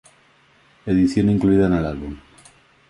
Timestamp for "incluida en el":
1.29-1.85